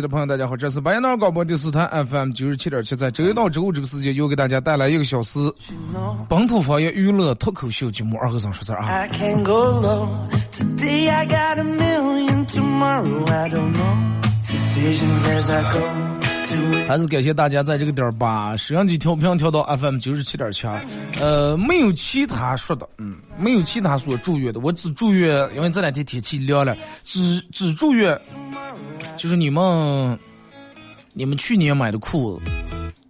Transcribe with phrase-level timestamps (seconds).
[0.00, 5.38] 的朋友，大家好，这是白杨广播电视台 FM 九十七点七，在周一到周五这个时间，又给大家带来一个小时
[6.28, 8.86] 本土方言娱乐脱口秀节目《二和尚说事儿》啊。
[16.86, 20.66] 还是感谢大家在这个点儿把摄像机调频调到 FM 九十七点七。
[21.20, 28.18] 呃，没有其他说的，嗯，没有其他所祝愿的，我只祝愿，因为这两天天气凉了，只只祝愿。
[29.16, 30.16] 就是你们，
[31.12, 32.44] 你们去年买的裤子，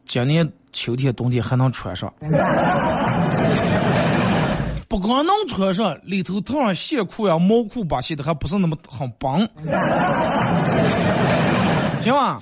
[0.06, 2.10] 今年秋天冬天还能穿上。
[4.88, 9.38] 不光能穿上，里头套上线裤呀、毛裤把戏的，还不是那么很绑，
[12.00, 12.40] 行吧？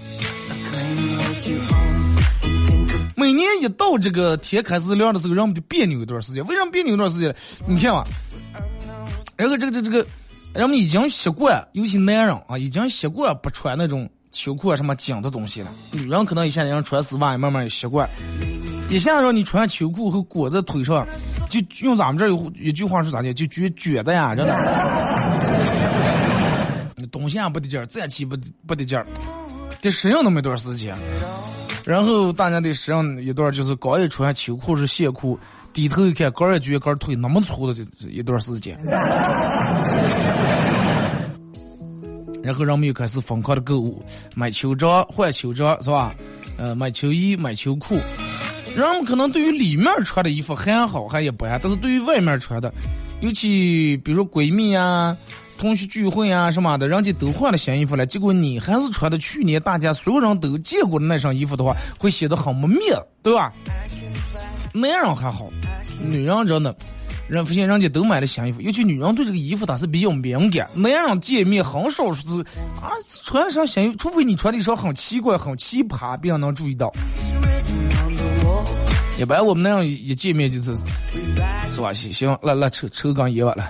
[3.17, 6.47] 每年一到这个天开始凉的时候，人就别扭一段时间。
[6.47, 7.35] 为什么别扭一段时间？
[7.67, 8.07] 你看吧，
[9.35, 10.07] 然后这个这这个。
[10.57, 15.69] 人们已经习惯，尤其男人啊，已经习惯不穿那种秋裤啊什么紧的东西了。
[15.93, 18.09] 女人可能一下人穿丝袜慢慢也习惯。
[18.89, 21.07] 一下让你穿秋裤和裹在腿上，
[21.51, 23.35] 就用咱们这有一句话是咋的？
[23.35, 24.55] 就觉觉得呀，真的。
[27.13, 29.07] 东西不得劲儿，站起不不得劲儿，
[29.83, 30.97] 得适应那么一段时间。
[31.85, 35.39] 然后大家得适应一段，就是刚一穿秋裤是线裤。
[35.77, 38.75] 低头一看，杆儿撅，杆儿腿那么粗的这一段时间，
[42.43, 44.03] 然后人们又开始疯狂的购物，
[44.35, 46.15] 买秋装换秋装是吧？
[46.57, 47.99] 呃，买秋衣买秋裤，
[48.75, 52.73] 人们可能对于里面穿的衣服还好还一般，但是对于外面穿的，
[53.21, 55.15] 尤其比如说闺蜜啊、
[55.59, 62.81] 同学聚会啊什么的，人家都换了新衣服了，结果你还是穿的去年大家所有人都见过的那身衣服的话，会显得很没面，
[63.23, 63.53] 对吧？
[64.77, 65.49] 男人还好。
[65.99, 66.77] 女人真的，
[67.27, 70.69] 人发现人家都买了新衣服，尤其女人对这个衣服她是比较敏感。
[70.75, 72.23] 男人见面很少是
[72.83, 72.93] 啊
[73.25, 76.93] 穿上新衣服，除非你穿的时候很奇怪、很奇葩，别人能注意到。
[79.19, 80.77] 一般我们那样一见面就是，
[81.71, 81.91] 是吧？
[81.95, 83.65] 行行，来来抽抽根烟完了。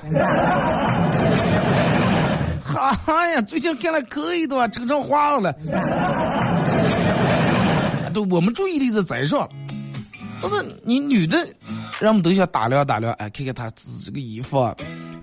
[2.65, 5.55] 哈哈呀，最近看来可以的，抽成花了。
[8.13, 9.49] 都我们注意力是在上。
[10.41, 11.39] 不是你女的，
[11.99, 13.71] 人们都想打量打量，哎，看看她
[14.05, 14.75] 这个衣服，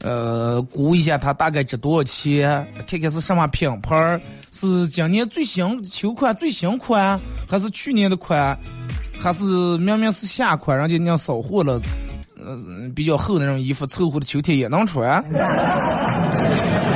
[0.01, 4.19] 呃，估一下她大概值多少钱，看看是什么品牌，
[4.51, 8.57] 是今年最新秋款最新款，还是去年的款，
[9.19, 9.43] 还是
[9.77, 11.79] 明明是夏款，人家人家扫货了，
[12.37, 12.57] 呃，
[12.95, 15.23] 比较厚那种衣服，凑合的秋天也能穿。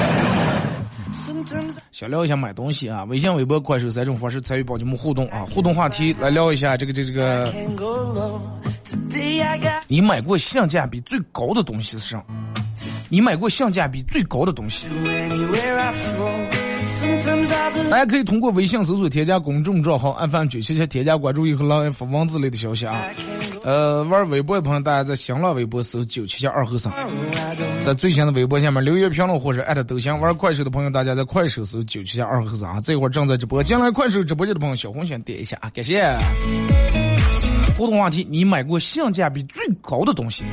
[1.97, 7.52] 想聊一下买东西啊，微信、微博、快手三种方式参与宝节目互动啊，互动话题来聊一下这个这这个，
[9.88, 12.24] 你买过性价比最高的东西是什么？
[13.10, 14.86] 你买过性价比最高的东西？
[17.89, 22.95] 大家可以通过微信搜索添加公众账号 FM 九七七，添加关注以后来发文字类的消息啊。
[23.68, 26.94] 呃，玩微博的朋友，大家在新浪微博搜九七七二和尚，
[27.84, 30.18] 在最新的微博下面留言评论或者艾特都行。
[30.22, 32.80] 玩快手的朋友，大家在快手搜九七七二和尚啊。
[32.80, 36.02] 这会儿正在直播，进来快手直播间的朋友，小红心点一下啊，感谢。
[37.78, 40.46] 互动话题：你买过性价比最高的东西？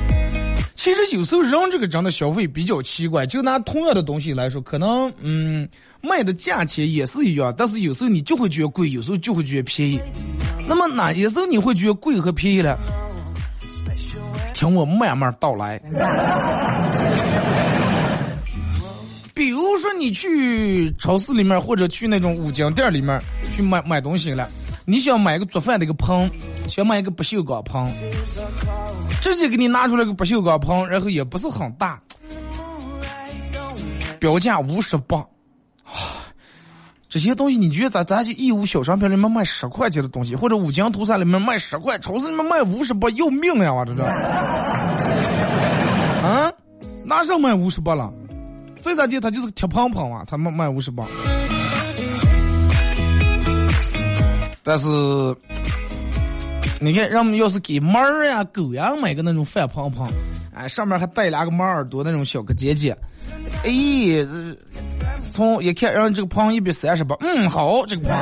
[0.75, 5.69] 其实有时候人这个真的消费比较奇怪，就拿同样的东西来说，可能嗯
[6.03, 10.01] 卖的价钱也是一样，但是有时候你就会觉得贵，有时候就会觉得便宜。
[10.67, 12.77] 那么哪些时候你会觉得贵和便宜呢？
[14.55, 15.79] 听我慢慢道来。
[19.35, 23.21] 比如说你去超市里面或者去那种五金店里面
[23.51, 24.49] 去买买东西了，
[24.85, 26.31] 你想买个做饭的一个盆，
[26.69, 27.85] 想买一个不锈钢盆，
[29.21, 32.01] 直接给你拿出来个不锈钢盆，然后也不是很大，
[34.21, 35.23] 标价五十八，
[37.15, 43.73] 这些东西你觉得咱咱这义乌小商品里面卖十块钱的东西，或者五江涂山里面卖十块，超市里面卖五十八，要命呀！
[43.73, 44.03] 我这这，
[46.27, 46.53] 啊，
[47.07, 48.13] 哪上卖五十八了？
[48.79, 51.07] 再咋地，他就是个铁胖胖嘛，他卖卖五十八。
[54.65, 54.89] 但是，
[56.81, 60.05] 你看，让我们要是给猫儿呀、狗呀买个那种饭盆盆，
[60.53, 62.93] 哎，上面还带两个猫耳朵那种小个结结，
[63.65, 63.71] 哎，
[65.31, 68.17] 从一看，让这个盆一百三十八，嗯，好，这个盆，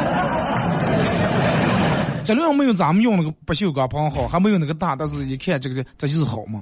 [2.25, 6.61] 质量没有咱们用那个不锈钢盆好，还没有那个大，但是一看这个这这就是好嘛。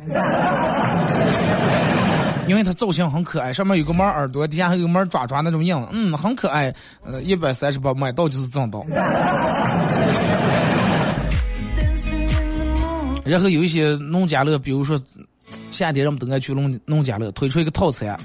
[2.48, 6.74] 因为它造型很可爱，上面有个猫耳朵，底下还有猫爪爪那种样子，嗯，很可爱。
[7.04, 8.84] 呃，一百三十八买到就是挣到。
[13.24, 15.00] 然后有一些农家乐，比如说
[15.70, 18.18] 夏天我们都爱去农农家乐推出一个套餐，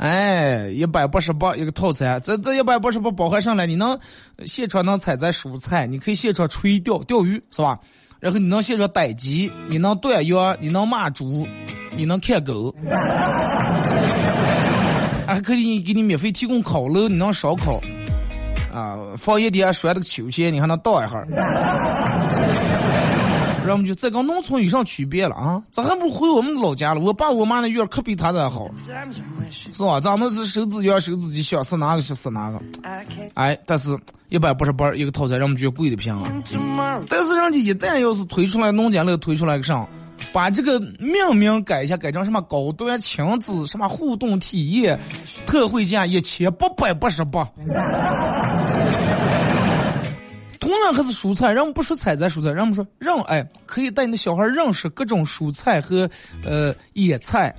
[0.00, 3.98] 哎，一百八十八一个套餐，这这一百八十八包含上来，你能
[4.46, 7.78] 现场能采摘蔬菜，你可以现场垂钓钓鱼，是吧？
[8.18, 11.46] 然后你能现场逮鸡，你能断羊，你能骂猪，
[11.94, 12.74] 你能看狗，
[15.26, 17.78] 还可以给你免费提供烤肉，你能烧烤，
[18.72, 21.22] 啊，放一点拴那个秋千，你还能倒一下。
[23.66, 25.62] 后我们就这跟农村有啥区别了啊？
[25.70, 27.00] 咋还不回我们老家了？
[27.00, 28.68] 我爸我妈那院可比他的好，
[29.50, 30.00] 是吧？
[30.00, 32.60] 咱们是手指院守自己想是哪个是哪个。
[33.34, 33.96] 哎，但是
[34.28, 36.30] 一百八十八一个套餐，让我们觉得贵的平啊。
[37.08, 39.86] 但是人家一旦要是推出来农家乐推出来个啥，
[40.32, 44.98] 把这个命名改一下，改成什么高端亲子什么互动体验
[45.46, 47.48] 特惠价一千八百八十八。
[50.70, 56.08] 同样还是蔬菜，人们不说采摘蔬菜，人们说让哎可以带你的小孩认识各种蔬菜和
[56.44, 57.52] 呃野菜，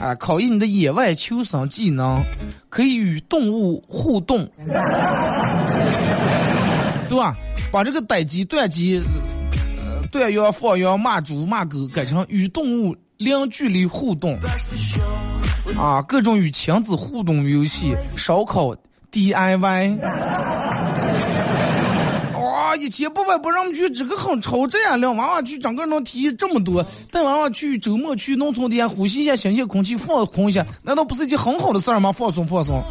[0.00, 2.20] 啊考验你的野外求生技能，
[2.68, 4.50] 可以与动物互动，
[7.08, 7.36] 对吧？
[7.70, 9.00] 把这个逮鸡断鸡，
[9.78, 14.36] 呃断羊放羊骂猪骂狗改成与动物零距离互动，
[15.78, 18.74] 啊各种与亲子互动游戏，烧烤
[19.12, 20.00] DIY。
[22.80, 24.96] 一千八百不让我们去，这个很超值呀！
[24.96, 26.84] 两娃娃去，整个能体验这么多。
[27.10, 32.10] 带娃娃去周末去农村地呼吸一下新鲜空气，放空一下，难道不是一件很好的事儿吗？
[32.10, 32.82] 放松放松。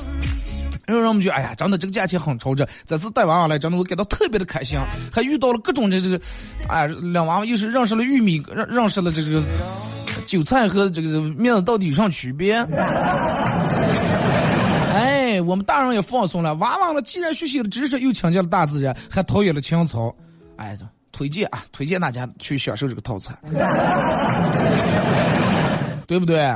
[0.86, 2.68] 然后让我们觉得，哎呀，真的这个价钱很超值。
[2.86, 4.80] 这次带娃娃来，真的我感到特别的开心，
[5.12, 6.20] 还遇到了各种的这个，
[6.68, 9.42] 哎，两娃娃又是认识了玉米，认认识了这个
[10.26, 12.56] 韭菜和这个面子到底有啥区别？
[15.50, 17.02] 我们大人也放松了，娃娃呢。
[17.02, 20.14] 既然学习了知识，又亲近了大自然，还陶冶了情操，
[20.58, 20.78] 哎，
[21.12, 23.36] 推荐啊，推荐大家去享受这个套餐，
[26.06, 26.56] 对不对？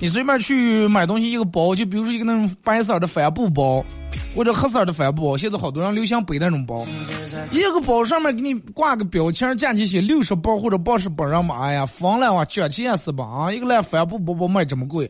[0.00, 3.84] 你随便去买东西，一个包，就比如说一个那种白色的帆布包，
[4.34, 6.86] 或者黑色的帆布包，现在好多人流行背那种包，
[7.50, 13.24] 一个包上面给你挂个标签，价钱写六十包或者八十包，让妈呀，疯了哇，卷钱是吧？
[13.24, 15.08] 啊，一个烂帆布包包卖这么贵。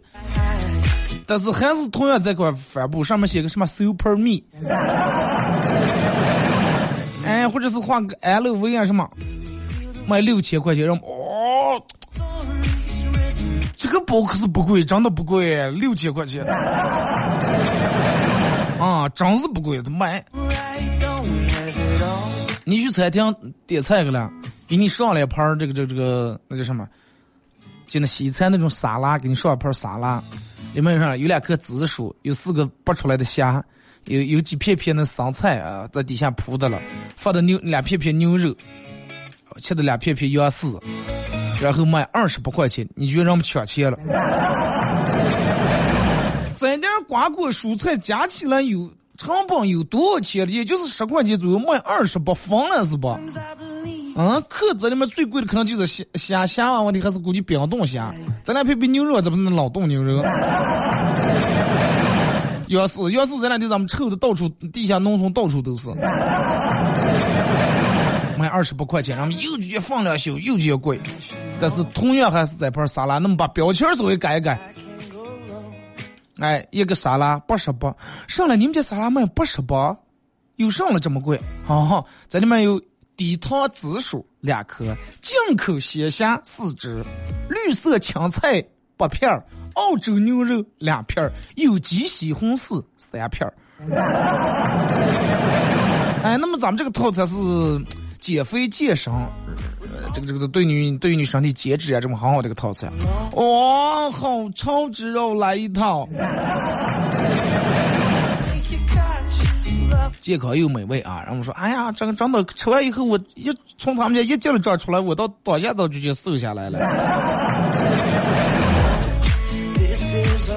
[1.32, 4.43] 但是还是同样这块帆布上面写个什么 Super Me，
[7.24, 9.08] 哎，或者是画个 LV 啊什么，
[10.06, 11.81] 卖六千块钱，让哦，
[13.79, 16.44] 这个包可是不贵，真的不贵，六千块钱，
[18.79, 20.22] 啊，真是不贵，买。
[22.67, 23.34] 你去餐厅
[23.67, 24.31] 点菜去了，
[24.69, 26.86] 给你上来盘这个这个这个那叫什么？
[27.86, 30.22] 就那西餐那种沙拉，给你上一盘沙拉。
[30.74, 31.17] 里面有啥？
[31.17, 33.62] 有两颗紫薯，有四个剥出来的虾，
[34.06, 36.81] 有有几片片的生菜啊，在底下铺的了，
[37.17, 38.55] 放的牛两片片牛肉，
[39.58, 40.79] 切的两片片羊丝，
[41.60, 43.98] 然后卖二十八块钱，你觉得让们抢钱了？
[46.56, 50.52] 这点瓜果蔬菜加起来有成本有多少钱了？
[50.52, 53.20] 也就是十块钱左右，卖二十八，疯了是吧？
[54.14, 58.14] 嗯，可这里面最贵的可能就是虾虾虾啊，问题还是估计冰冻虾。
[58.42, 60.22] 咱俩配配牛肉，这不是老冻牛肉。
[62.69, 65.90] 要是要是咱俩就咱们臭的到处地下农村到处都是。
[68.38, 71.00] 卖二十八块钱，咱们又觉得放两宿，又觉得贵。
[71.60, 74.58] 但是同样还是这盘沙拉，那么把标签稍微改一改。
[76.38, 77.94] 哎，一个沙拉八十八，
[78.26, 79.96] 上来你们家沙拉卖八十八，
[80.56, 81.40] 又上了这么贵？
[81.66, 82.81] 好好，这里面有。
[83.16, 87.04] 低糖紫薯两颗，进口鲜虾四只，
[87.48, 88.64] 绿色青菜
[88.96, 89.31] 八片，
[89.74, 93.54] 澳洲牛肉两片，有机西红柿三片儿。
[96.22, 97.34] 哎，那么咱们这个套餐是
[98.20, 99.12] 减肥健身，
[100.14, 102.88] 这个这个对你对于你身体减脂啊，这么很好的一个套餐。
[103.32, 106.08] 哇，好超值哦，来一套。
[110.20, 111.22] 健康又美味啊！
[111.25, 116.79] 然后我说，哎呀，这个真的吃完以后，我一从他们家一进了这出来，我到当下都直接瘦下来了。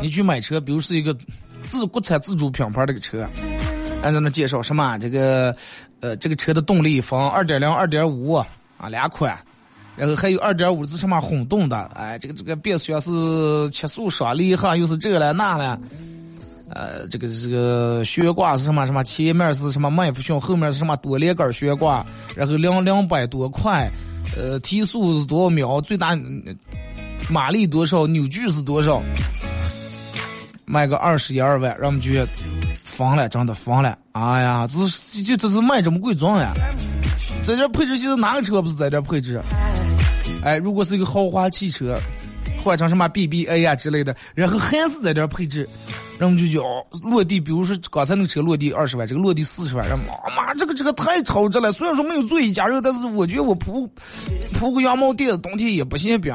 [0.02, 1.18] 你去买车，比如是一个
[1.68, 3.26] 自国产自主品牌这个车，
[4.04, 5.56] 按照那介绍什么这个，
[6.00, 8.48] 呃，这个车的动力分二点零、二点五啊
[8.90, 9.36] 两款，
[9.96, 15.80] 然后还有二点五是什么混动的，哎，这个这个变速箱是七速双离合，又是这了那了。
[16.70, 19.04] 呃，这个这个悬挂是什么什么？
[19.04, 22.06] 前面是什么麦弗逊，后面是什么多连杆悬挂？
[22.36, 23.90] 然后两两百多块，
[24.36, 25.80] 呃，提速是多少秒？
[25.80, 26.18] 最大
[27.30, 28.08] 马力多少？
[28.08, 29.02] 扭矩是多少？
[30.66, 32.26] 卖个二十一二万，让我们去
[32.84, 33.98] 疯了，真的疯了！
[34.14, 36.52] 哎呀，这是就这是卖这么贵重呀？
[37.44, 39.40] 在这配置现在哪个车不是在这配置？
[40.44, 41.96] 哎，如果是一个豪华汽车，
[42.64, 45.70] 换成什么 BBA 呀之类的，然后还是在这配置。
[46.18, 46.64] 然后就叫
[47.04, 51.72] 落地，比如说刚才那个车落地二十万，这个落地四十万，然后妈妈这个这个太超值了。
[51.74, 53.86] 虽然说没有座椅加热，但是我觉得我铺
[54.54, 56.34] 铺个羊毛垫，冬天也不嫌冰。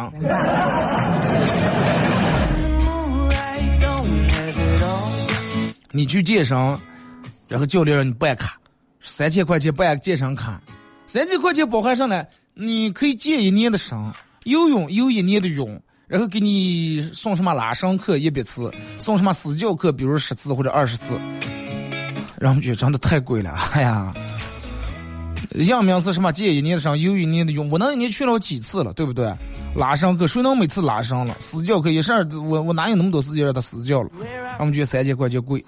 [5.92, 6.56] 你去健身，
[7.48, 8.58] 然后教练让你办卡，
[9.00, 10.60] 三千块钱办健身卡，
[11.06, 13.98] 三千块钱包含上来，你可以健一年的身，
[14.44, 15.80] 游泳游一年的泳。
[16.10, 21.16] 然后给你送什么拉伸课一百次，送什么私教课，比如十次或者二十次，
[22.36, 23.52] 然后觉得真的太贵了。
[23.72, 24.12] 哎呀，
[25.52, 26.32] 阳明是什么？
[26.32, 29.32] 建一年的上，有一年的用，我能一年去了几次了，对不对？
[29.76, 31.36] 拉伸课谁能每次拉伸了？
[31.38, 34.10] 私教课一事儿，我我哪有那么多时间让他私教了？
[34.58, 35.64] 我们觉得三千块钱贵，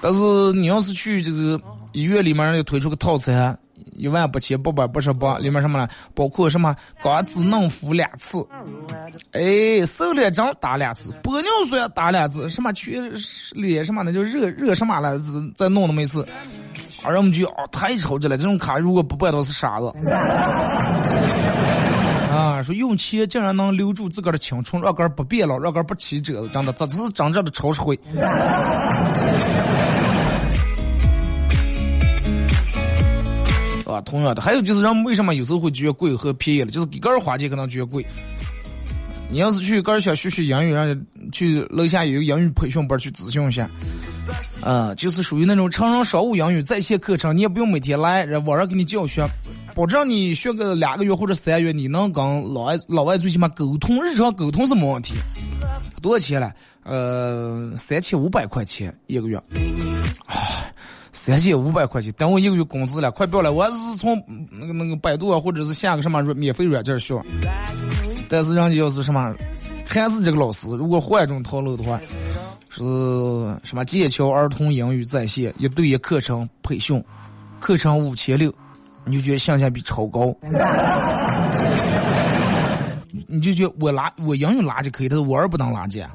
[0.00, 1.60] 但是你要是去这个
[1.92, 3.56] 医院里面，推出个套餐。
[3.98, 5.88] 一万八千八百八十八，里面什么呢？
[6.14, 8.46] 包括什么光子嫩肤两次，
[9.32, 13.02] 哎，瘦脸针打两次，玻尿酸打两次，什么去
[13.52, 15.18] 脸什么的就热热什么了，
[15.54, 16.26] 再弄那么一次。
[17.04, 19.92] 而我们就哦太超值了，这种卡如果不办都是傻子。
[22.28, 27.98] 啊，说用钱竟然能留住自个儿的青春，让个儿不变老，让个儿不起褶子，真的，这是真正的超实惠。
[34.02, 38.04] 同样的，还有就是人们为什么有时候会觉得贵和便宜了，就是给个人花钱可能觉得贵。
[39.30, 43.68] 你要是去个人想学学英语，让去楼下有英语培训班去咨询一下。
[44.62, 49.26] 啊，就是属于那种成人商务英语在线课程，你也不用每天来，网上给你教学，
[49.74, 52.24] 保证你学个两个月或者三个月，你能跟
[52.54, 55.14] 老外老外最起码沟通，日常沟通是没问题。
[56.02, 56.52] 多少钱了？
[56.84, 59.36] 呃，三千五百块钱一个月。
[60.26, 60.64] 啊。
[61.12, 63.52] 三千五百块钱，等我一个月工资了，快不要了！
[63.52, 67.18] 我还是从那个那个百度啊，或者是下个什么免费软件学。
[68.28, 69.34] 但是人家要是什么，
[69.88, 71.98] 还是这个老师，如果换一种套路的话，
[72.68, 72.84] 是
[73.64, 77.02] 什么剑桥儿童英语在线一对一课程培训，
[77.58, 78.52] 课程五千六，
[79.04, 80.34] 你就觉得性价比超高。
[83.26, 86.06] 你就觉得我拉我英语拉就可以，但是我儿不能垃圾。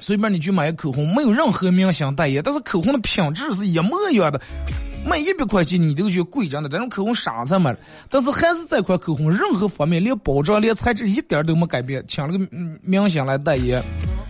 [0.00, 4.40] 随便你去买个口红，没有任何明星代言，但是口红的品质是一模一样的。
[5.02, 7.74] 卖一百块钱你都觉得贵着呢，这种口红傻子买。
[8.10, 12.46] 但是还是这款口红，任何方面连包装连材质一点都没改变，请了个
[12.82, 13.82] 明星来代言，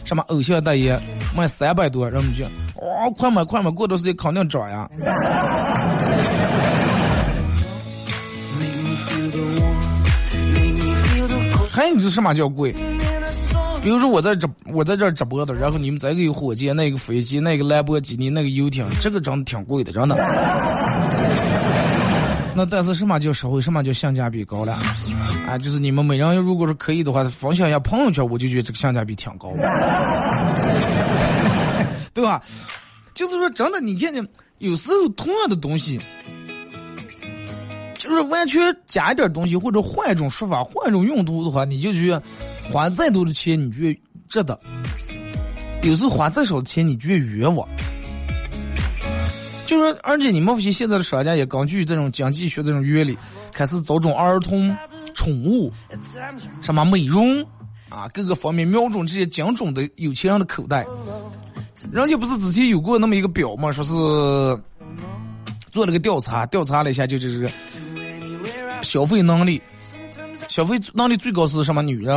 [0.04, 1.00] 什么偶像代言，
[1.36, 4.88] 卖三百多，人们就哇快买快买，过段时间肯定涨呀。
[11.68, 12.74] 还有就是什么叫贵？
[13.82, 20.16] 比如说我在这我在这直播的，然后你们这个有火箭，那个飞机，那个兰博基尼，那个游艇，这个真的挺贵的，真的。
[22.54, 23.60] 那但是什么叫实惠？
[23.60, 24.76] 什么叫性价比高了？
[25.48, 29.50] 啊，就是你们每人如果是可以的话，分享一下朋友圈，我就觉得这个性价比挺高，
[32.12, 32.42] 对吧？
[33.14, 34.26] 就是说真的，你看见
[34.58, 35.98] 有时候同样的东西。
[37.94, 42.22] 就是完全加一点东西，或者换一种说法，换一种用途的话，你就觉得
[42.72, 44.54] 花再多的钱，你觉得值得；
[45.82, 47.68] 有时候花再少的钱，你觉得冤枉。
[49.66, 53.16] 就是而且你们发现现在的商家也根据这种经济学这种原理，
[53.52, 54.76] 开始找种儿童
[55.14, 55.72] 宠物，
[56.60, 57.40] 什么美容
[57.88, 60.86] 啊，各个方面瞄准这些精准的有钱人的口袋。
[61.92, 63.70] 人家不是之前有过那么一个表吗？
[63.72, 63.92] 说是
[65.70, 67.50] 做了个调查，调查了一下，就这个。
[68.82, 69.60] 消费能力，
[70.50, 71.80] 消费能力最高是什么？
[71.80, 72.12] 女人，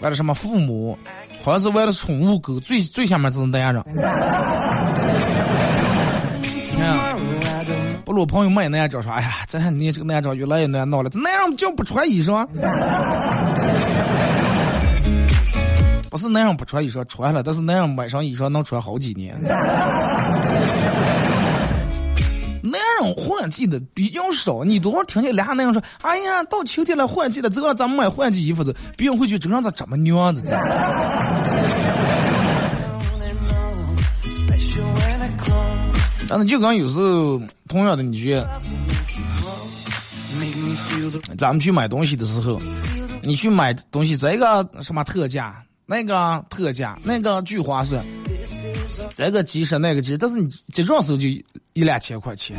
[0.00, 0.98] 完了什么父母，
[1.44, 3.84] 好像是为了宠物狗，最最下面只能这样着。
[3.92, 4.00] 你，
[8.06, 12.46] 不如朋友卖那样着说，哎呀，这你这个那样越来越难闹了，那样就不穿衣裳。
[16.08, 19.38] 不是那样不穿衣裳穿了，但是那样买上衣裳能穿好几年。
[23.18, 30.42] 换季的比较少，你多少听见俩那样说：“哎呀，到秋天了，换季了，走啊，咱们买换季衣服子。”别人会去这样子这么娘的。
[36.30, 38.40] 但是就刚有时候同样的，你去，
[41.38, 42.60] 咱们去买东西的时候，
[43.22, 48.04] 你去买东西，这个什么特价，那个特价，那个巨划算，
[49.14, 51.26] 这个几十，那个几十，但是你结账时候就
[51.72, 52.56] 一两千块钱，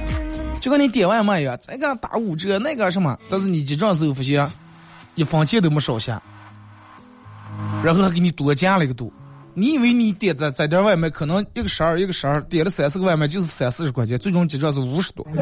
[0.59, 4.49] 就跟你点外卖一样，这个打五折，那个什么，但是你结账时候发现
[5.15, 6.21] 一分钱都没少下，
[7.83, 9.11] 然后还给你多加了一个度。
[9.55, 15.25] 你以为你点的这点外卖可能一个十二一个十二，点了三四个外卖就是三四十块钱，最终结账是五十多。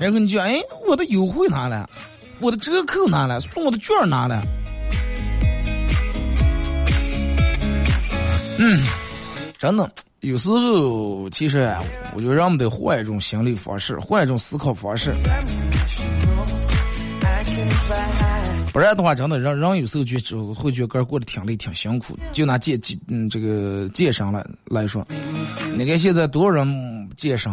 [0.00, 1.88] 然后你就哎，我的优惠拿了，
[2.40, 4.42] 我的折扣拿了，送我的券拿了。
[8.58, 8.82] 嗯，
[9.58, 11.74] 真的，有时候其实
[12.14, 15.12] 我觉得人们得换一种心理方式，换一种思考方式。
[18.70, 22.18] 不然的话，真的让人有时候觉得会觉得过得挺累、挺辛苦。
[22.32, 25.06] 就拿健健嗯这个健身来来说，
[25.74, 27.50] 你看现在多少人健身？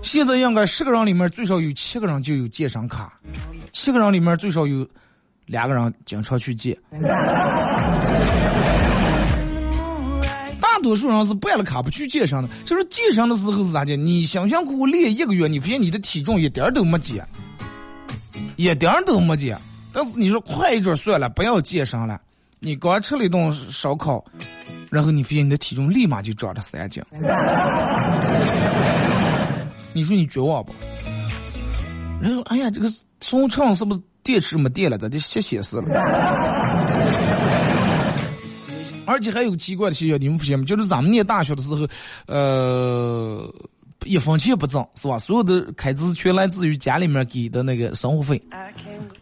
[0.00, 3.12] 现在应该十个人里面最少有七个人就有健身卡，
[3.70, 4.86] 七个人里面最少有
[5.44, 6.74] 两个人经常去健。
[10.78, 12.48] 大多数人是办了卡不去健身的。
[12.64, 13.96] 就是健身的时候是咋的？
[13.96, 17.24] 你辛辛苦苦练一个月，你发现你的体重一点都没减，
[18.56, 19.58] 一点都没减。
[19.92, 22.20] 但是你说快一点算了，不要健身了。
[22.60, 24.24] 你刚吃了一顿烧烤，
[24.90, 27.02] 然后你发现你的体重立马就涨了三斤。
[29.92, 30.72] 你说你绝望不？
[32.20, 32.88] 人说哎呀，这个
[33.20, 34.96] 松秤是不是电池没电了？
[34.96, 35.82] 咋就瞎显示了？
[39.08, 40.64] 而且还有个奇怪的现象，你们发现没？
[40.64, 41.86] 就是咱们念大学的时候，
[42.26, 43.52] 呃。
[44.04, 45.18] 一分钱不挣是吧？
[45.18, 48.40] 所有的开支全来自于家里面给的那个生活费。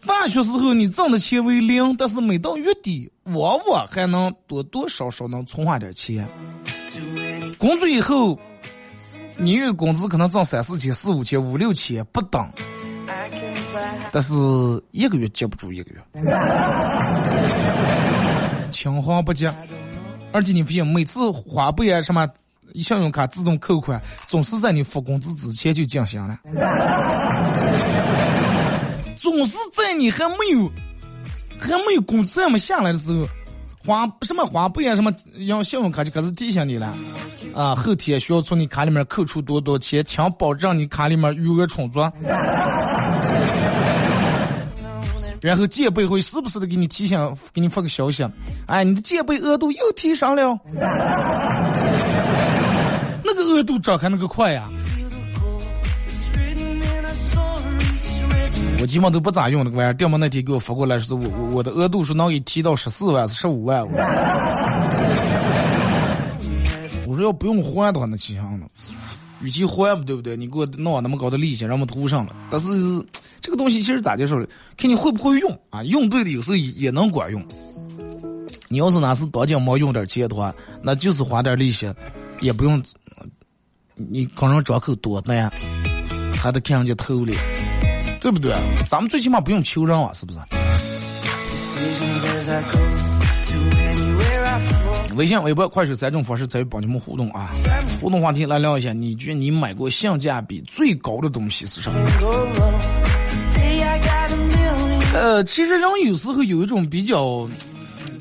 [0.05, 6.29] 大学时候你挣的钱为零，但是每到月底，往往还能多多少少能存下点钱。
[7.57, 8.37] 工作以后，
[9.39, 12.47] 你月工资可能挣三四千、四五千、五六千不等，
[14.11, 14.31] 但是
[14.91, 15.99] 一个月接不住一个月，
[18.71, 19.53] 青黄不接。
[20.31, 22.27] 而且你发现每次花呗啊什么。
[22.75, 26.37] 信用卡自动扣款总是在你发工资之前就进行了，
[29.15, 30.69] 总是在你还没有
[31.59, 33.25] 还没有工资还没下来的时候，
[33.83, 36.93] 花什么花呗啊什么用信用卡就开始提醒你了，
[37.55, 42.01] 啊，后天需要从你卡里面扣除多多钱，请保证你卡里面余额充足。
[45.41, 48.27] 然后借呗会时不时的给你提醒，给你发个消息，
[48.65, 50.59] 哎，你的借呗额度又提上了。
[53.23, 54.69] 那个额度涨开那个快呀！
[58.79, 59.93] 我基本都不咋用那个玩意儿。
[59.93, 63.83] 掉毛那天给我发过来，是我我我的额度是能给提到十四万是十五万。
[67.07, 68.67] 我说要不用还的话，那气象了。
[69.41, 70.35] 与其还嘛对不对？
[70.35, 72.35] 你给我弄那么高的利息，让我涂上了。
[72.49, 72.67] 但是
[73.39, 74.47] 这个东西其实咋介绍呢？
[74.77, 75.83] 看你会不会用啊？
[75.83, 77.45] 用对的有时候也能管用。
[78.69, 81.89] 你要是哪是当今没用点钱的话，那就是花点利息，
[82.41, 82.81] 也不用。
[83.95, 85.51] 你可能张口多难，
[86.35, 87.35] 还得看人家头里，
[88.21, 88.53] 对不对？
[88.87, 90.39] 咱们最起码不用求人啊，是不是？
[95.17, 97.49] 微信、微博、快手三种方式参与帮你们互动啊！
[97.99, 101.99] 互动话题来聊一下，你觉得你买过性价比最高的东西是什么？
[105.13, 107.49] 呃，其实人有时候有一种比较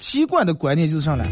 [0.01, 1.25] 奇怪的观念，就是啥呢？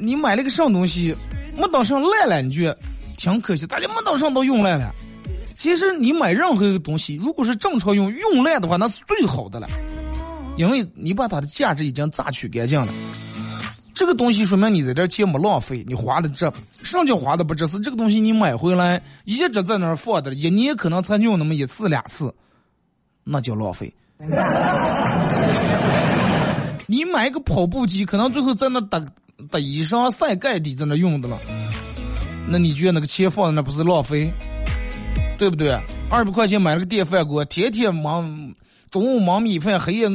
[0.00, 1.14] 你买了个什东西，
[1.56, 2.76] 没当上烂了，你觉得。
[3.16, 4.92] 挺可惜，大家没当上都用烂了。
[5.56, 9.66] 其实你买任何一个东西，如果是正常用，用烂的话，那是最好的了，
[10.58, 12.92] 因为你把它的价值已经榨取干净了。
[13.96, 17.66] 这个东西说明你在这钱没浪费，你花的这，什么叫花的不值？
[17.66, 22.30] 是这个东西你买回来一直在那儿放的，一年可能才用那么一次两次，
[23.24, 23.90] 那叫浪费。
[26.86, 29.02] 你买个跑步机，可能最后在那打
[29.50, 31.38] 打衣裳晒盖底在那用的了。
[32.46, 34.30] 那你觉得那个钱放在那不是浪费，
[35.38, 35.72] 对不对？
[36.10, 38.54] 二百块钱买了个电饭锅，天天忙，
[38.90, 40.06] 中午忙米饭，黑夜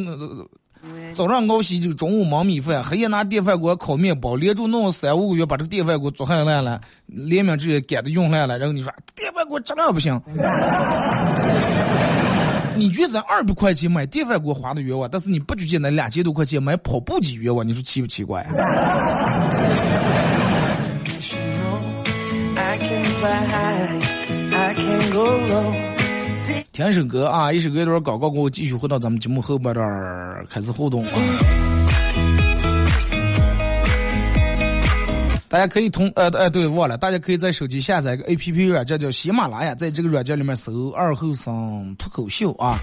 [1.13, 8.57] 早上熬稀酒，中午忙米饭，黑夜拿电饭锅烤面包，连着弄三五个月，把这个电饭锅做坏烂了，连面直接干的用烂了。
[8.57, 10.19] 然后你说电饭锅质量不行，
[12.75, 17.67] 你觉得二百块钱买电饭锅花的冤枉，但是你不觉得那两千多块钱买跑步机冤枉？
[17.67, 18.43] 你说奇不奇怪？
[26.73, 31.11] 听一首歌啊，一首歌一段广告过后，继续回到咱们节目后半段开始互动啊。
[35.49, 42.79] 大家可以通呃呃对忘了，大家可以在手机下载一个 A P P 软件叫喜马拉雅，在这个软件里面搜“二后生脱口秀”啊，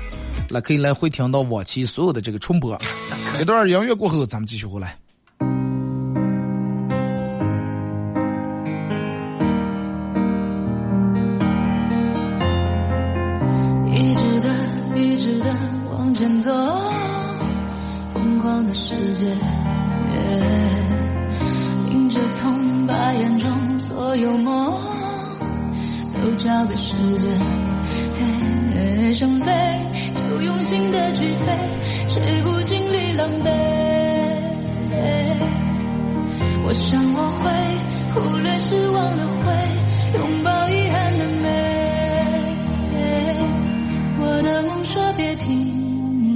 [0.50, 2.78] 那可以来回听到往期所有的这个重播。
[3.38, 4.98] 这段音乐过后，咱们继续回来。
[16.40, 16.52] 走，
[18.14, 19.26] 疯狂的世界，
[21.90, 24.72] 迎着痛，把眼中所有梦
[26.14, 27.38] 都交给时间。
[29.14, 29.52] 想飞，
[30.14, 31.58] 就用心的去飞，
[32.08, 33.50] 谁不经历狼狈？
[36.66, 37.50] 我想我会
[38.12, 39.52] 忽略失望的灰，
[40.18, 41.46] 拥抱遗憾的美。
[44.20, 45.67] 我的梦说别停。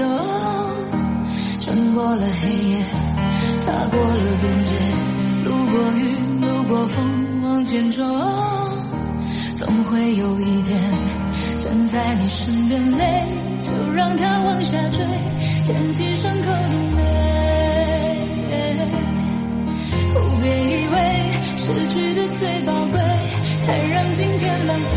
[0.00, 0.06] 走，
[1.60, 2.82] 穿过了黑夜，
[3.66, 4.78] 踏过了边界，
[5.44, 6.02] 路过雨，
[6.40, 8.02] 路过风，往前冲。
[9.56, 10.80] 总会有一天
[11.58, 13.24] 站在你身边，泪
[13.62, 15.04] 就让它往下坠，
[15.62, 17.00] 捡起伤口的美。
[20.42, 20.96] 别以为
[21.58, 22.98] 失去的最宝贵，
[23.66, 24.96] 才让今天浪费。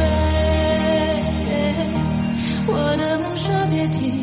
[2.65, 4.22] 我的梦说别停。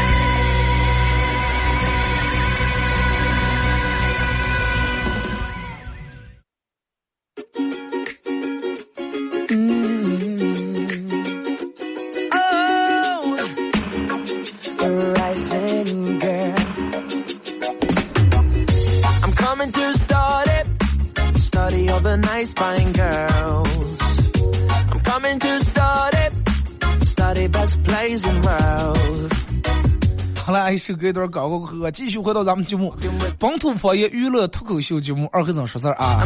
[30.73, 32.93] 一首歌一段搞过后，继续回到咱们节目
[33.37, 36.25] 本土方言娱乐脱口秀节目二和尚说事儿啊。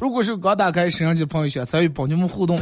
[0.00, 2.58] 如果是刚打开摄像机的朋友，想参与帮节目互动，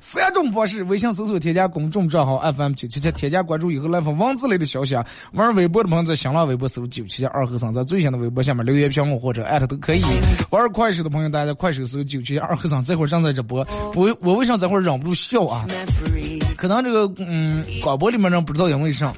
[0.00, 5.04] 三种方式：微信搜索添加公众账号 FM 九七七，添加关注以后来发文字类的消息啊。
[5.32, 10.02] 玩微博的朋友在新浪微博搜九七七二和尚，在最新的微博下面留言评论或者艾特都可以。
[10.50, 13.66] 玩快手的朋友，大家在快手搜九七七二和尚，这会儿正在直播。
[13.94, 15.64] 我我为啥这会儿忍不住笑啊？
[16.56, 19.12] 可能这个嗯广播里面人不知道因为啥。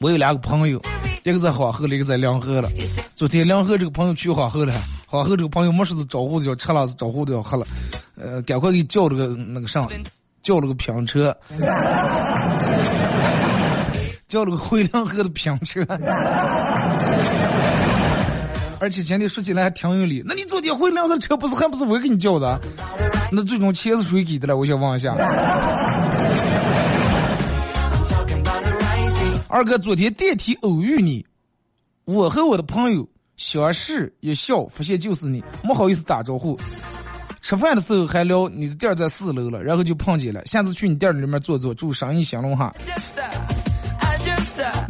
[0.00, 0.80] 我有两个朋友，
[1.24, 2.68] 一个在黄河，一个在梁河了。
[3.14, 4.74] 昨天梁河这个朋友去黄河了，
[5.06, 7.66] 黄河这个朋友没事子招呼的要吃了，招呼都要喝了，
[8.16, 9.88] 呃，赶快给叫了个那个上，
[10.42, 11.34] 叫了个拼车，
[14.28, 15.82] 叫了个回梁河的拼车。
[18.78, 22.60] 而且今天说起来还挺有理，那你昨天回梁河的车不是还不是我给你叫的？
[23.32, 24.54] 那最终钱是谁给的了？
[24.56, 25.14] 我想问一下。
[29.56, 31.24] 二哥，昨天电梯偶遇你，
[32.04, 36.60] 我和我的朋友相视一笑，发现就是你，没好意思打招呼。
[37.40, 40.44] 吃饭的时候还聊你的店在四楼了，然后就碰见了。
[40.44, 42.70] 下次去你店里面坐坐，祝生意兴隆哈。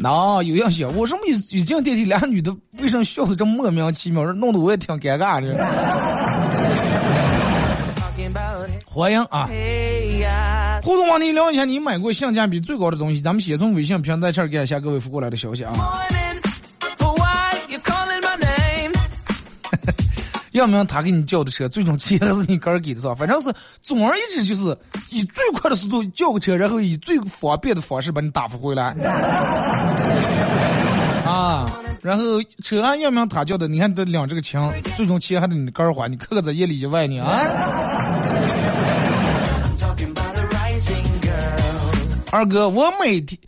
[0.01, 5.57] 那、有样想，我什么一进电梯，俩女的为什么笑的这么莫名其妙，弄得我也挺尴尬的。
[8.85, 9.49] 欢迎啊！
[10.87, 13.21] 互动话题聊一下你买过性价比最高的东西。
[13.21, 15.73] 咱们先从微信平台这儿看一下各位发过来的消息啊。
[20.53, 23.17] 要么他给你叫的车，最终钱还是你个儿给的，是吧？
[23.17, 24.79] 反正是总而言之，就是
[25.11, 28.95] 以最快的速度叫个车，然后以最方便的方式把你打发回来。
[31.27, 31.69] 啊，
[32.01, 32.23] 然后
[32.63, 37.43] 车按要么他叫的，你看得领这个情，最终钱还得你个儿还，你看看在夜里一万呢啊！
[42.37, 43.39] 二哥，我每天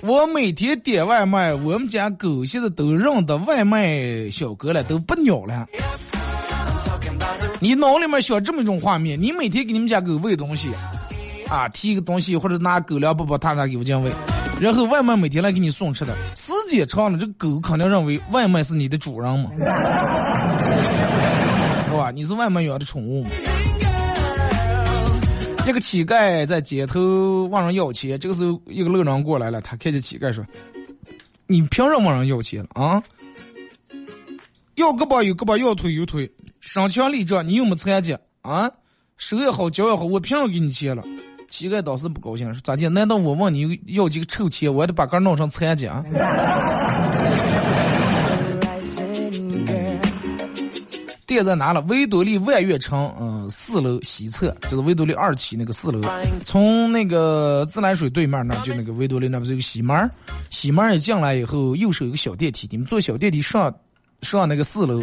[0.00, 5.66] 我每天点外卖，我们家狗现在都认得外卖小哥了，都不鸟了。
[7.60, 10.70] 你脑里面想这么一种画面，你每天给你们家狗喂东西，
[11.50, 14.10] 啊，提一个东西或者拿狗粮包包它它给我这样喂，
[14.58, 19.50] 然后外卖每天来给你送吃的，时间长了，这狗肯定认为外卖是你的主人嘛，
[21.84, 22.10] 是吧？
[22.14, 23.26] 你是外卖员的宠物。
[25.68, 30.42] 一个乞丐在街头问人要钱，这个时候一个路人过来了，他看见乞丐说
[31.46, 33.02] ：“你凭什么往人要钱啊？
[34.76, 38.70] 要胳膊有胳膊，要腿有腿，身强力壮，你又没残疾啊？
[39.18, 41.04] 手也好，脚也好，我凭什么给你钱了？”
[41.50, 42.88] 乞丐当时不高兴，说：“咋的？
[42.88, 46.02] 难道我问你要几个臭钱，我还得把个弄成残疾啊？”
[51.38, 51.80] 现在拿了？
[51.82, 56.00] 维多利万悦城，嗯、四楼西侧，就是维多利二期那个四楼。
[56.44, 60.10] 从那个自来水对面那，就那个维多利那不是有个西门儿？
[60.50, 63.72] 西门儿一进来以后，右手有个小电梯，你们坐小电梯上
[64.22, 65.00] 上那个四楼，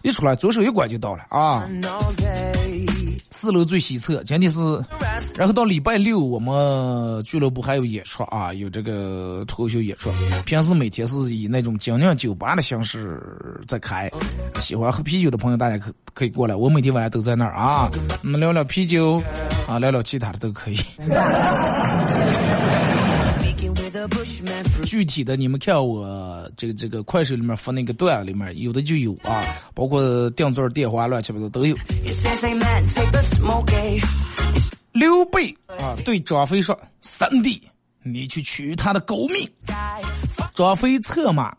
[0.00, 1.68] 一出来左手一拐就到了啊。
[3.44, 4.58] 四楼最西侧，前提是，
[5.36, 10.10] 然后到礼拜六我们俱乐部还有演出啊，有这个脱口秀演出。
[10.46, 13.20] 平时每天是以那种精酿酒吧的形式
[13.68, 14.10] 在开，
[14.58, 17.90] 喜欢喝啤酒的朋友大家可可以过来，我每天晚上都在那儿啊，
[18.22, 19.22] 我们聊聊啤酒
[19.68, 20.78] 啊，聊聊其他的都可以。
[24.84, 29.42] 具体的你们看我这个这个快手里面发那个段里面有的就有啊，
[29.74, 31.76] 包括定座电话乱七八糟都有。
[34.92, 37.60] 刘备啊对张飞说：“三弟，
[38.02, 39.48] 你去取他的狗命。”
[40.54, 41.56] 张飞策马，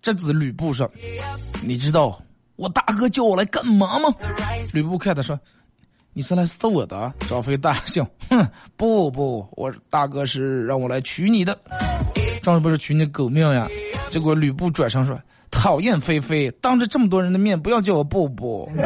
[0.00, 0.90] 这子吕布说
[1.62, 2.18] ：“你知道
[2.56, 4.14] 我大哥叫我来干嘛吗？”
[4.72, 5.38] 吕布看他说。
[6.18, 7.12] 你是来搜我的？
[7.28, 11.54] 张飞大笑，哼，不不，我大哥是让我来娶你的。
[12.46, 13.68] 张飞不是娶你狗命呀？
[14.08, 15.18] 结果吕布转身说
[15.50, 18.70] ：“讨厌菲菲，当着这么多人的面，不要叫我布布。”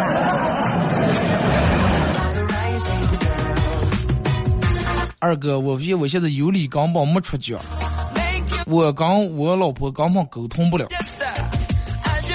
[5.21, 7.59] 二哥，我现我现在有理刚帮没出脚，
[8.67, 10.89] 我刚我老婆刚帮沟通不了。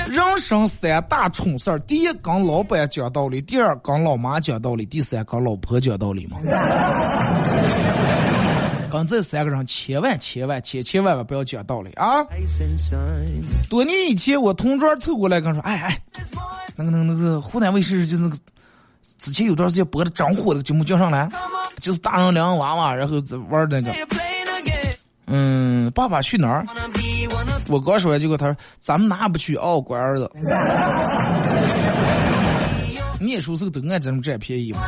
[0.07, 6.37] 人生三大蠢事儿：第一，跟老板讲道理；第二，跟老妈讲道理；第三，跟老婆讲道理嘛。
[8.97, 12.25] 跟这三个人千万千万千千万万不要讲道理啊！
[13.69, 16.01] 多年以前，我同桌凑过来跟我说：“哎哎，
[16.75, 18.37] 那个那个那个湖南卫视就那个
[19.17, 21.29] 之前有段时间播的张火的节目叫上来，
[21.79, 23.15] 就是大人两个娃娃，然后
[23.49, 23.91] 玩那个。”
[25.27, 26.63] 嗯，爸爸去哪儿？
[27.67, 30.31] 我刚说完，结果他说：“咱们哪不去哦，乖儿子？”
[33.19, 34.81] 念书时候都爱这种占便宜嘛。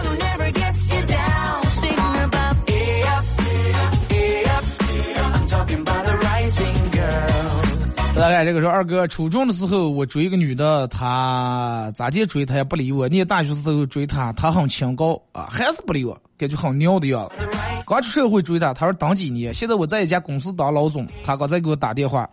[8.15, 13.07] 大概这个时候，二哥初中的时候，我追一个女的，她咋地追她也不理我。
[13.07, 17.45] 念大学时候追她，她很清高啊，还是不理我，感觉很尿的样子。
[17.85, 19.53] 刚出社会追她，她说当几年？
[19.53, 22.27] 现在我在一家公司当老总，她刚才给我打电话，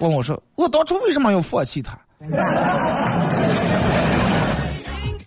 [0.00, 1.96] 问我说我当初为什么要放弃她？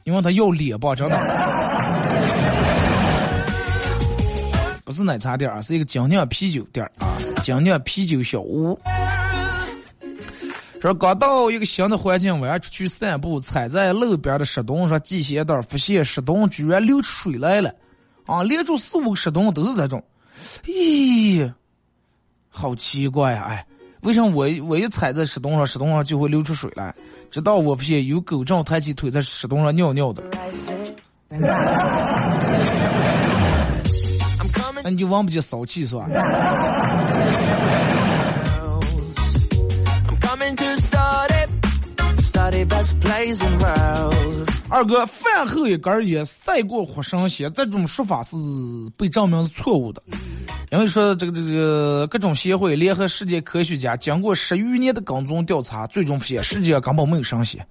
[0.03, 1.15] 因为她要脸吧，真的。
[4.85, 8.79] 不是奶茶店啊，是一个精酿啤酒店啊，精酿啤酒小屋。
[10.79, 17.73] 说刚到一个新的环境，我要出去散步，踩在路边的石洞上系鞋带，发现石洞居然流出水来了，
[18.27, 20.03] 啊，连住四五个石洞都是这种，
[20.65, 21.51] 咦，
[22.47, 23.47] 好奇怪呀！
[23.49, 23.65] 哎，
[24.01, 26.93] 为什么我我一踩在石洞上，石洞上就会流出水来？
[27.31, 30.21] 直到我发现有狗正抬起腿在石洞上尿尿的，
[34.85, 36.05] 那你就忘不记骚气是吧？
[44.69, 48.35] 二哥，饭后一根烟赛过活神仙，这种说法是
[48.95, 49.99] 被证明是错误的。
[50.71, 57.65] 因为说这个这个各种协会联合世界科学家，经过十余年的跟踪调查，最终发现世界上根本没有神仙。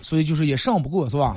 [0.00, 1.32] 所以就是也上不过，是吧？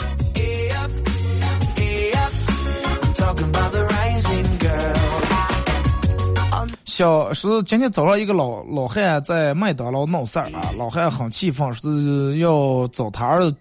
[6.85, 13.57] 小时今天早上一个老老汉在麦当劳闹事儿啊，老汉很气愤，是要找他儿子，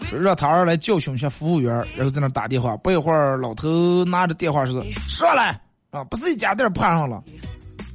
[0.00, 2.76] 说让他儿来教训一下服务员，然后在那打电话。
[2.76, 5.58] 不一会儿，老头拿着电话说：“上来
[5.90, 7.22] 啊，不是一家店碰上了，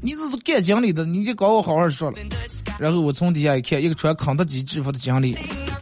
[0.02, 2.18] 你这是干经理的，你得搞我好好说了。”
[2.80, 5.38] 然后我从底下一看，一个穿肯德基制服的经理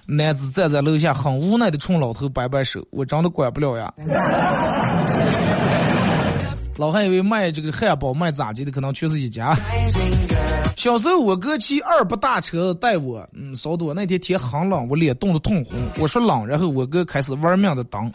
[0.06, 3.94] 男子站在楼下，很无奈的冲老头摆摆手：“我真的管不了呀。
[6.78, 9.56] ”老汉以为卖这个汉堡卖炸鸡的可能全是一家。
[10.76, 15.76] 小时候我哥骑二八大车带我，嗯，扫多那天天很冷，我脸冻得通红。
[16.00, 18.12] 我说冷，然后我哥开始玩命的挡。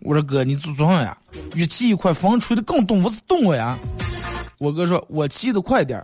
[0.00, 1.16] 我说哥，你做啥呀？
[1.54, 3.76] 越骑一块，风吹得更冻，我是冻我呀。
[4.58, 6.02] 我哥说，我骑得快点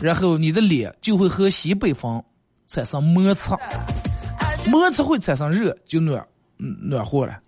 [0.00, 2.22] 然后你的脸就会和西北风
[2.66, 3.56] 产生摩擦，
[4.66, 6.24] 摩擦会产生热，就暖，
[6.56, 7.38] 暖和了。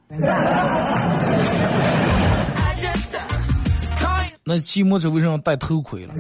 [4.45, 6.15] 那骑摩托为什么要戴头盔了？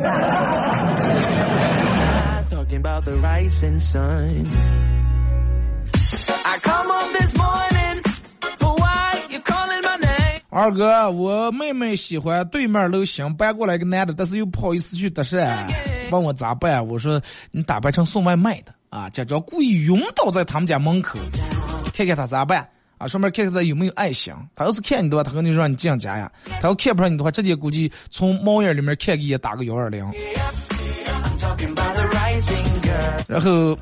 [10.54, 15.52] 二哥，我妹妹喜欢对面楼新搬过来个男的，但是又不好意思去搭讪，
[16.12, 16.86] 问我咋办？
[16.86, 21.18] 我说你打扮成送外卖的啊，假装故意晕倒在他们家门口，
[21.92, 22.68] 看看他咋办。
[22.98, 24.32] 啊，顺便看看他有没有爱心。
[24.54, 26.30] 他要是看你的话，他肯定让你进家呀。
[26.60, 30.08] 他要看不上你的话，直接估计从猫眼里面看一眼打个幺二零。
[33.26, 33.76] 然后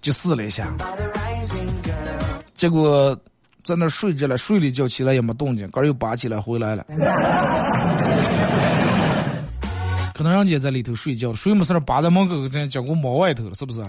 [0.00, 0.72] 就试了一下，
[2.54, 3.18] 结果
[3.70, 6.84] 在那睡着了，睡了一觉起来也没动静，杆又拔起来回来了。
[10.12, 13.80] 可能让姐在里头睡觉，睡没事扒在门口，这讲过猫外头了，是不是？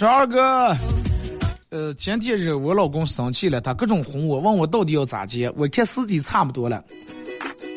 [0.00, 0.76] 说二哥，
[1.70, 5.48] 呃，前天日我老公生气了，他各种哄我，问我到底要咋接。
[5.56, 6.82] 我看时机差不多了，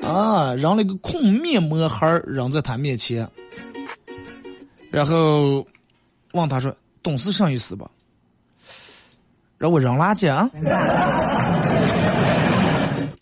[0.02, 3.30] 啊，扔了个空面膜盒扔在他面前，
[4.90, 5.66] 然后
[6.34, 7.90] 问他说：“懂事上意思吧？”
[9.60, 10.50] 让我扔垃圾啊！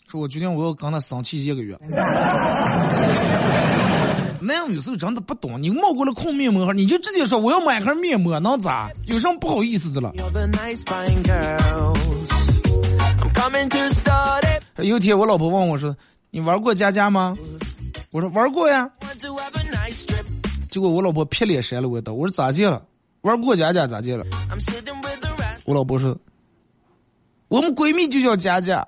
[0.06, 1.76] 说我决定我要跟他生气一个月。
[4.40, 8.88] 那样有时候真的不懂，你冒过了空面膜盒，你就直接说我要买盒面膜，能咋？
[9.06, 10.12] 有什么不好意思的了？
[14.76, 15.94] 有一天我老婆问我说
[16.30, 17.36] ：“你玩过家家吗？”
[18.10, 18.90] 我说：“玩过呀。”
[20.70, 22.12] 结果我老婆撇脸扇了我一刀。
[22.12, 22.82] 我说：“咋接了？
[23.22, 24.24] 玩过家家咋接了？”
[25.64, 26.16] 我老婆说
[27.48, 28.86] ：“我们闺蜜就叫佳佳。”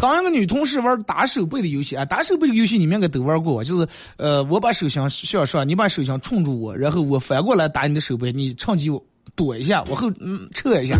[0.00, 3.86] 当一个女同事玩打手背的游戏啊，打手背的游戏你们应该都玩过，就是
[4.16, 8.90] 呃，我把手枪向上，你把手枪冲住我，然后我反过来打你的手背，你趁机
[9.34, 10.96] 躲一下，往后嗯撤一下。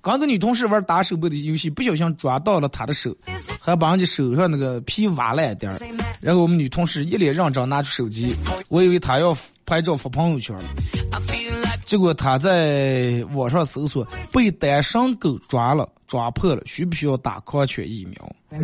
[0.00, 3.14] 刚跟女同事玩打手背的游戏，不小心抓到了她的手，
[3.60, 5.78] 还把人家手上那个皮挖烂点儿。
[6.20, 8.34] 然后我们女同事一脸认真拿出手机，
[8.68, 9.36] 我以为她要
[9.66, 10.56] 拍照发朋友圈。
[11.84, 18.32] 结果她在网上搜索被单身狗抓了，抓破了，需不需要打狂犬疫苗？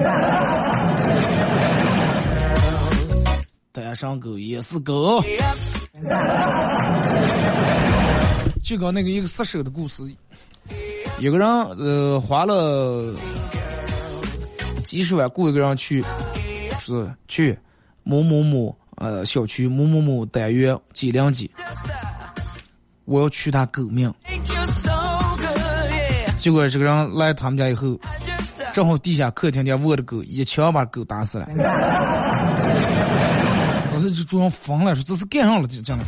[3.72, 5.22] 单身狗也是狗。
[8.64, 10.02] 就刚那个一个杀手的故事，
[11.20, 13.14] 有个人呃花了
[14.84, 16.04] 几十万雇一个人去，
[16.80, 17.56] 是去
[18.02, 21.48] 某某某呃小区某某某单元几零几。
[23.04, 24.12] 我要取他狗命，
[26.38, 28.00] 结果这个人来他们家以后，
[28.74, 31.46] 正好地下客厅间卧着狗，一枪把狗打死了。
[33.88, 36.04] 当时就主人疯了，说这是干上了，就这样，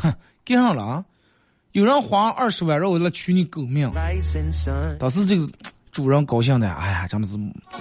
[0.00, 0.10] 哼，
[0.42, 1.04] 干上了啊！
[1.72, 3.92] 有人花二十万让我来取你狗命，
[4.98, 5.46] 当时这个
[5.92, 7.36] 主人高兴的，哎呀，真的是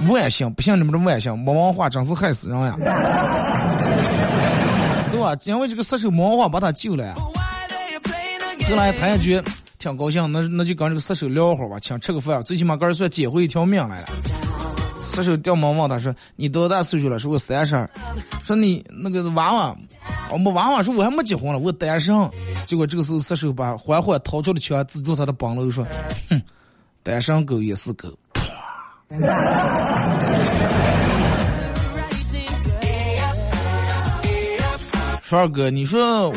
[0.10, 2.76] 万幸，不像你们这万幸，没文化真是害死人呀，
[5.14, 5.34] 对吧？
[5.46, 7.16] 因为这个杀手没文化把他救了。
[8.68, 9.42] 后来他也觉
[9.86, 14.08] 挺高兴，那那就跟这个杀手聊会儿吧，请吃个饭，最起码个人算捡回一条命来了。
[15.06, 17.88] 杀手掉毛毛他说：“你多大岁数了？”说：“我三十二。”
[18.42, 19.78] 说：“你那个娃娃，
[20.32, 22.16] 我们娃娃。”说：“我还没结婚了，我单身。”
[22.66, 25.86] 结果这个时候杀手把缓缓掏出的枪指住他的膀楼说
[26.32, 26.42] ：“哼，
[27.04, 28.10] 单身狗也是狗。
[35.22, 36.34] ”说二哥，你说。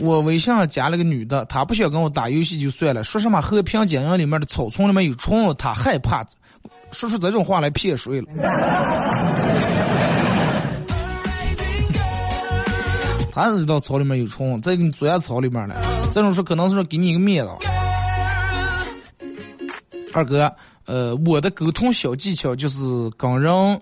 [0.00, 6.24] 我微信上加了个女的，她不想跟我打游戏就算了，说什么和平精英里面的草丛里面有虫，她害怕，
[6.92, 8.26] 说出这种话来骗谁了？
[13.32, 15.76] 他知道草里面有虫，再给你钻下草里面了。
[16.10, 17.50] 这种说可能是给你一个面子。
[20.12, 20.52] 二哥，
[20.86, 22.80] 呃，我的沟通小技巧就是
[23.16, 23.80] 跟人。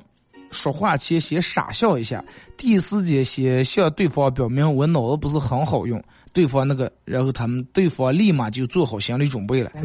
[0.51, 2.25] 说话前先傻笑一下，
[2.57, 9.71] 第一时间先向对方表明我脑子不是很好用，对方那个，然后他们对方立马就做好心理准备了。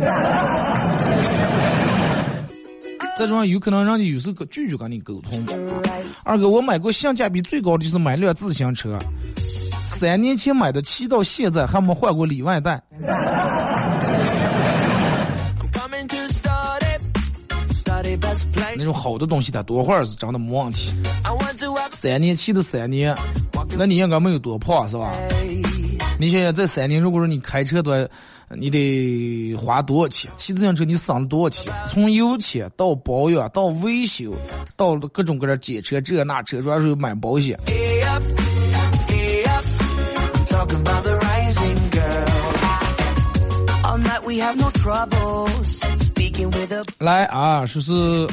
[3.15, 5.45] 这种有可能让你有时候拒绝跟你沟通。
[6.23, 8.97] 二哥，我买过性价比最高的就是买辆自行车，
[9.85, 12.81] 三年前买的，骑到现在还没换过里外带。
[18.77, 20.91] 那种好的东西，它多会儿是真的没问题。
[21.89, 23.15] 三年骑的三年，
[23.77, 25.13] 那你应该没有多胖是吧？
[26.19, 28.07] 你想想，这三年如果说你开车多，
[28.55, 30.31] 你得花多少钱？
[30.37, 31.73] 骑自行车你省了多少钱？
[31.87, 34.33] 从油钱到保养到维修，
[34.75, 37.57] 到各种各样检车这那车主要是买保险。
[46.99, 48.27] 来啊，说是，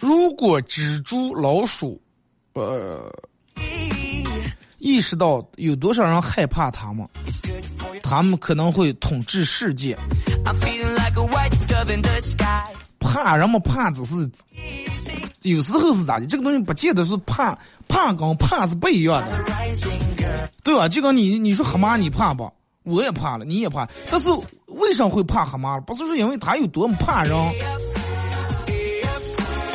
[0.00, 2.00] 如果蜘蛛、老鼠，
[2.54, 3.10] 呃，
[4.78, 7.06] 意识到有多少人害怕他们，
[8.02, 9.96] 他们可能会统治世界。
[12.98, 14.30] 怕人们怕只是，
[15.42, 16.26] 有时候是咋的？
[16.26, 17.58] 这个东西不见得是怕，
[17.88, 19.44] 怕跟怕是不一样的，
[20.62, 20.88] 对吧？
[20.88, 22.50] 就跟你你说蛤蟆你怕不？
[22.84, 24.28] 我也怕了，你也怕，但是
[24.68, 25.80] 为什么会怕蛤蟆？
[25.82, 27.34] 不是说因为它有多么怕人，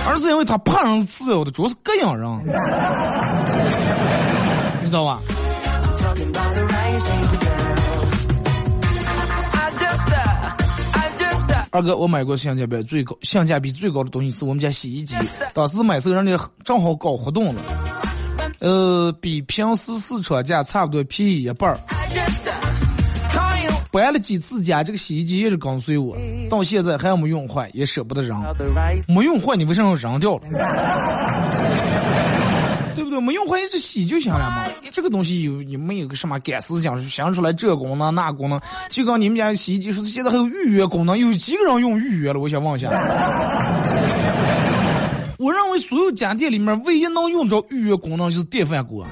[0.05, 2.29] 而是因为它怕人是次要的，主要是膈应人，
[4.81, 5.19] 你知道吧？
[11.71, 15.15] 二哥，我买过性价比最高、性价比最高的东西是我们家洗衣机。
[15.53, 17.61] 当时买时候人家正好搞活动了，
[18.59, 21.79] 呃，比平时市场价差不多便宜一半儿。
[23.93, 26.17] 搬了几次家，这个洗衣机一直跟随我，
[26.49, 28.43] 到现在还没用坏，也舍不得扔。
[29.07, 30.41] 没用坏，你为什么要扔掉了？
[32.95, 33.19] 对不对？
[33.19, 34.65] 没用坏一直洗就行了嘛。
[34.91, 42.39] 这个东西有你没有个什么干思想，想出来这功能那功能，就刚你们家洗衣机说现在还有预约功能，有几个人用预约了？
[42.39, 42.89] 我想问一下。
[45.37, 49.05] 我认为所有家电里面唯一能用着预约功能就是电饭锅。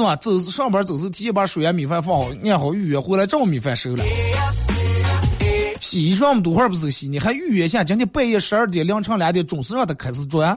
[0.00, 0.16] 是吧？
[0.16, 4.02] 走上班走时提前把水啊米饭放好，按好预约，回来正米饭熟了。
[5.80, 7.06] 洗衣裳多会儿不是洗？
[7.08, 7.84] 你还预约下？
[7.84, 10.56] 今天半夜十二点、凌晨两点准时让他开始转。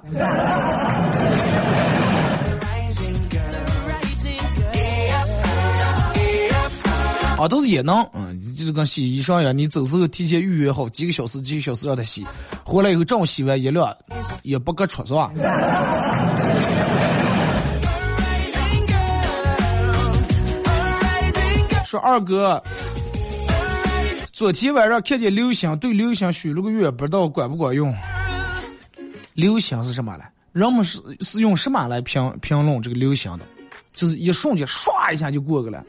[7.37, 12.25] 啊，都是也能，嗯，就是跟洗衣裳一样，你走时候提前预约好几个小时、几个小时让他洗，
[12.63, 13.93] 回来以后正好洗完一晾，
[14.43, 15.29] 也不搁出是吧？
[21.93, 22.59] 说二哥，
[24.31, 27.93] 昨天晚上看见流星，对流星许了个愿，不知道管不管用。
[29.35, 30.27] 流星是什么来？
[30.53, 33.45] 人们是是用什么来评评论这个流星的？
[33.93, 35.85] 就是一瞬间唰一下就过去了，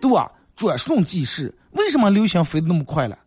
[0.00, 0.32] 对吧？
[0.56, 1.54] 转瞬即逝。
[1.72, 3.18] 为什么流星飞得那么快了？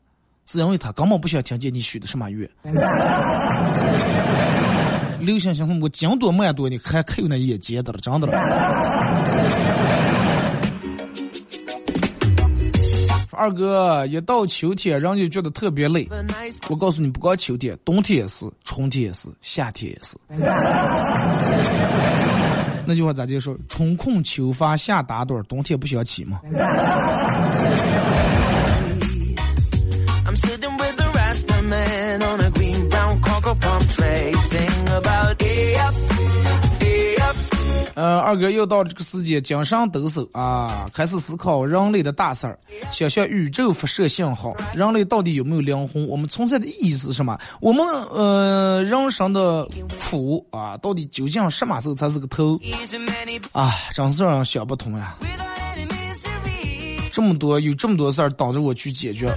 [0.47, 2.49] 是因为他根本不想听见你许的什么愿。
[5.19, 8.34] 流星星我经多慢多，你还看有那眼尖的了，真的了。
[13.38, 16.09] 二哥，一到秋天，人就觉得特别累。
[16.69, 20.17] 我告诉你，不光秋天，冬天也是，春天也是，夏天也是。
[22.83, 23.55] 那句话咋就说？
[23.69, 26.41] 春困秋乏夏打盹，冬天不想起吗？
[37.97, 42.59] 呃，二哥又到这个时间，精神抖擞啊，开始思考人类的大事儿，
[42.91, 44.55] 想向宇宙发射信号。
[44.75, 46.07] 人类到底有没有灵魂？
[46.07, 47.35] 我们存在的意义是什么？
[47.59, 49.67] 我们呃人生的
[49.99, 52.55] 苦啊，到底究竟什么时候才是个头？
[53.51, 55.15] 啊，真是让人想不通呀！
[57.11, 59.27] 这么多有这么多事儿等着我去解决，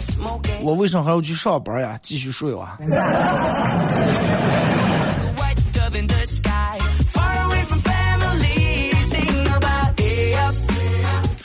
[0.60, 1.98] 我为什么还要去上班呀？
[2.02, 2.76] 继续睡啊！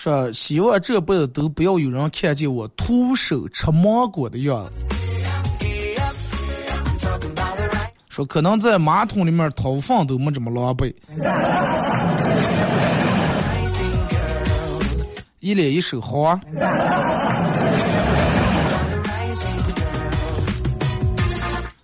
[0.05, 4.77] 说希望这辈子都不要有人看见我徒手吃芒果的样子。
[8.07, 10.93] 说可能在马桶里面掏粪都没这么狼狈。
[15.39, 16.39] 一脸一手好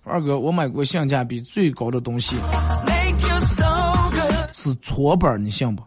[0.03, 2.35] 二哥，我买过性价比最高的东西，
[4.53, 5.81] 是搓板，你信不？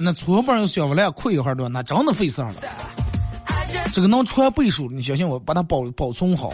[0.00, 2.54] 那搓板用小不来哭一会儿的，那真的费事儿了。
[3.92, 6.52] 这个能穿倍数，你相信我，把它保保存好，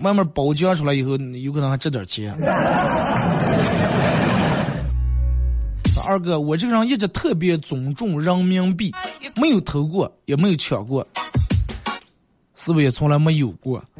[0.00, 2.34] 慢慢包浆出来以后，有可能还值点钱。
[6.06, 8.94] 二哥，我这个人一直特别尊重人民币，
[9.36, 11.06] 没有偷过，也没有抢过，
[12.54, 13.82] 是不是也从来没有过？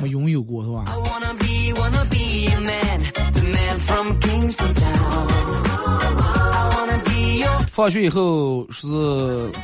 [0.00, 0.84] 没拥有过是吧？
[7.80, 8.86] 放学以后是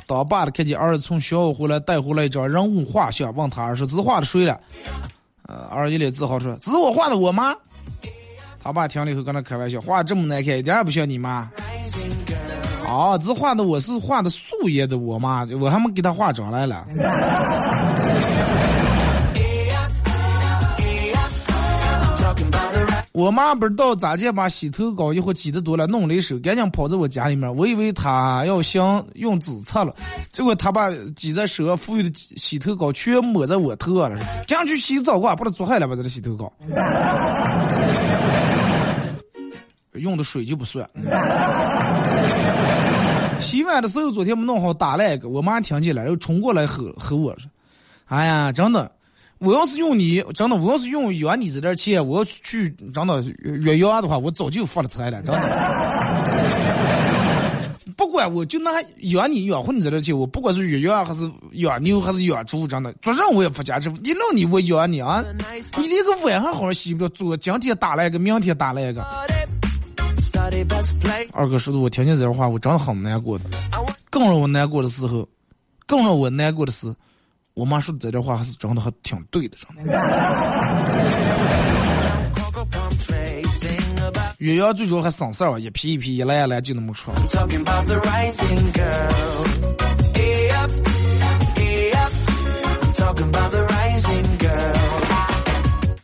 [0.06, 4.58] 当爸的看见儿子从学校回来带回来一张人物画像，问他儿子字画的谁了？
[5.46, 7.54] 呃，儿一脸自豪说：“这是我画的，我妈。”
[8.64, 11.50] 他爸听了以后跟他开玩笑：“画这么难看，一点也不像你妈。”
[12.88, 16.86] 哦，这画的我是画的素颜的我妈，我还没给他化妆来了。
[23.16, 27.56] 我妈不知道咋介把洗头膏一会挤得多了，弄了一手，赶紧跑在我家里面。
[27.56, 29.96] 我以为她要想用纸擦了，
[30.30, 34.22] 结果她把挤在手上富裕的洗头膏全抹在我头上了。
[34.46, 35.96] 这样去洗澡，我把它做坏了吧？
[35.96, 36.52] 这个洗头膏，
[39.94, 40.86] 用的水就不算。
[43.40, 47.50] 洗碗的时候昨天没弄好，打了一个，我妈听见了，又冲过来吼吼我说
[48.08, 48.92] ：“哎呀，真的。”
[49.38, 55.42] 我要是用你，真的，我要是用养你这点钱，我要去真的约养的话，我早就发了财了，真的。
[57.96, 58.70] 不管我就拿
[59.00, 63.96] 养你养活你这点钱，我不管是约养还是养牛还是养猪，真的，做任我也不加支付。
[64.02, 65.22] 你让你我养你啊，
[65.78, 69.04] 你连个碗还好好洗不了，昨今天打了一个，明天打了一个。
[71.32, 73.44] 二哥说的，我听见这话，我真的很难过的。
[74.10, 75.28] 更让我难过的时候。
[75.88, 76.92] 更让我难过的是，
[77.56, 79.92] 我妈说的这句话还是真的还挺对的，真的。
[84.36, 87.10] 岳阳最主要还省事儿吧，一批一批一来一来就那么出。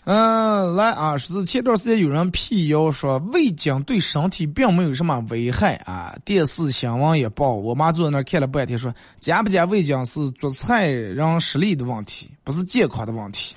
[0.04, 1.16] 嗯，来啊！
[1.16, 6.16] 是前段时间有人辟谣说味精对身体并没有什么危害啊。
[6.24, 13.54] 电视新闻也报，我妈坐在那看了半天，说加不加味精是做菜让实力的问题，不是健康的问题。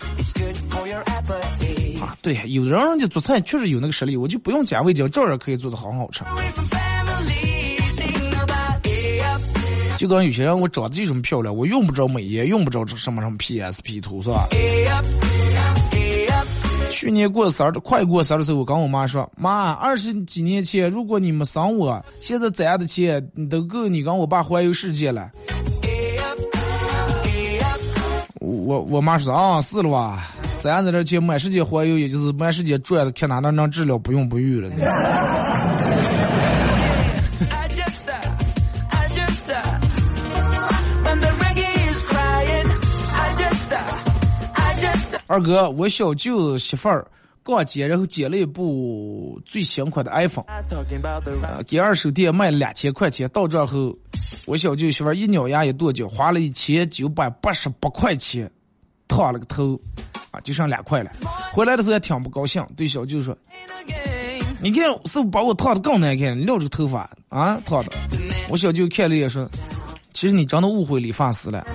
[1.99, 6.23] 啊，对，有人人家做菜确实有那个实力，我就不用加味精，照样可以做的很好吃。
[9.97, 14.47] 就跟有些人，我长得就这么漂亮，我用不着美颜，用不着什么什么 PS P 图，是吧？
[16.95, 25.29] 去年过生日，快过生日的时候，我跟我妈说：“妈，二十几年前如果你没生我，现在攒的钱你都够你跟我爸环游世界了。”
[28.39, 30.29] 我我妈说：“啊，是了吧？
[30.57, 34.71] 攒在这钱满世界环游，也就是满世界转，看哪能能治疗不孕不育了。”
[45.27, 47.07] 二哥，我小舅媳妇儿
[47.41, 50.45] 逛街，然后捡了一部最新款的 iPhone，
[51.41, 53.27] 呃，给二手店卖了两千块钱。
[53.29, 53.97] 到账后，
[54.45, 58.49] 我小舅媳妇儿一咬牙一跺脚，花了一千九百八十八块钱，
[59.07, 59.79] 烫了个头，
[60.29, 61.11] 啊，就剩两块了。
[61.51, 63.35] 回来的时候也挺不高兴，对小舅说
[64.61, 66.37] ：“你看是不是把我烫的更难看？
[66.39, 67.91] 你撂这个头发啊，烫的。”
[68.49, 69.49] 我小舅看了也说
[70.13, 71.65] ：“其实你真的误会理发师了。”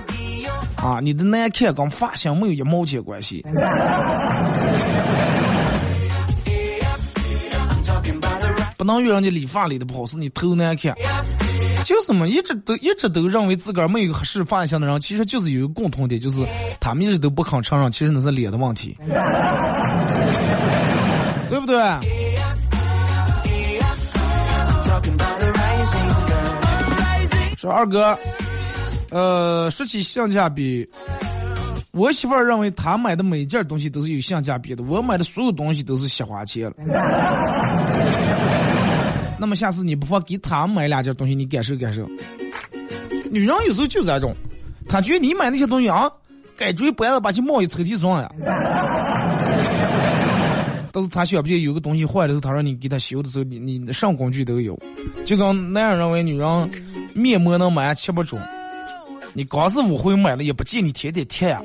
[0.83, 3.45] 啊，你的难看跟发型没有一毛钱关系。
[8.77, 10.95] 不能怨人家理发理的不好，是你头难看。
[11.85, 16.43] 就是嘛，一直都一直都认为自个儿没有合适发型的人，其实就是有一个共同点，就是
[16.79, 18.97] 他们一直都不肯承认，其实那是脸的问题，
[21.47, 21.77] 对不对？
[27.57, 28.17] 说二哥。
[29.11, 30.87] 呃，说起性价比，
[31.91, 36.73] 我媳妇儿认为她买的每件东西都是有性价比的，我买的所有东西都是瞎花钱了。
[39.37, 42.07] 那么下次你不妨给她买两件东西，你感受感受。
[43.29, 44.33] 女人有时候就这种，
[44.87, 46.09] 她觉得你买那些东西啊，
[46.55, 48.31] 该追不了把去冒一抽屉装呀。
[50.93, 54.79] 但是她想不起有个东西坏的时候，她让你给她修的时候，你你上工具都有。
[55.25, 56.71] 就跟男人认为女人
[57.13, 58.39] 面膜能买七八种。
[59.33, 61.61] 你刚是误会买了，也不见你天天贴呀，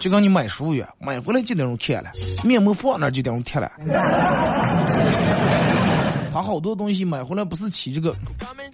[0.00, 2.10] 就跟你买书一样，买回来就那种贴了，
[2.42, 3.70] 面膜放那就那种贴了。
[6.32, 8.16] 他好多东西买回来不是起这个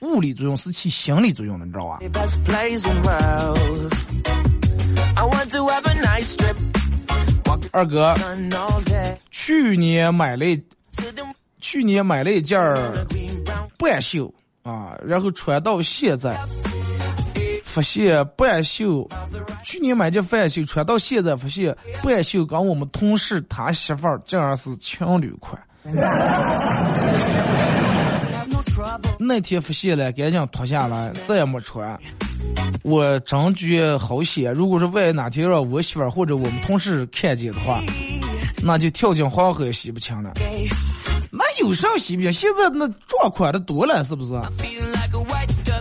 [0.00, 1.98] 物理作用，是起心理作用的，你知道吧？
[7.72, 8.14] 二哥，
[9.30, 10.46] 去年买了，
[11.60, 12.58] 去年买了一件
[13.76, 14.32] 半袖
[14.62, 16.38] 啊，然后穿到现在。
[17.78, 19.08] 发现半袖，
[19.62, 21.72] 去年买件半袖穿到现在，发现
[22.02, 25.56] 半袖跟我们同事他媳妇儿竟然是情侣款。
[29.16, 31.96] 那天发现了，赶紧脱下来，再也没穿。
[32.82, 37.80] 我真觉好险，如果说万一哪天让我媳妇儿或者我们同事看见的话，
[38.60, 40.32] 那就跳进黄河也洗不清了。
[41.30, 42.32] 那有啥洗不清？
[42.32, 44.34] 现在那壮款的多了，是不是？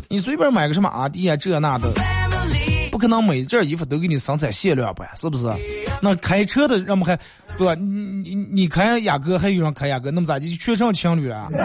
[0.09, 1.91] 你随便买个什么阿迪啊，这那的，
[2.91, 5.47] 不可能每件衣服都给你生产限量版，是不是？
[6.01, 7.17] 那开车的人们还，
[7.57, 7.75] 对吧？
[7.75, 11.47] 你你你开雅阁，还有人开雅阁，那么咋就全成情侣了？